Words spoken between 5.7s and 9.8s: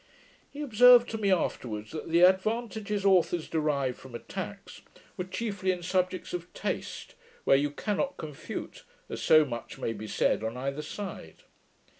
in subjects of taste, where you cannot confute, as so much